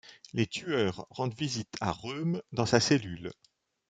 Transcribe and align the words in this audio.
Les 0.33 0.47
tueurs 0.47 1.05
rendent 1.11 1.35
visite 1.35 1.75
à 1.79 1.91
Röhm 1.91 2.41
dans 2.53 2.65
sa 2.65 2.79
cellule. 2.79 3.31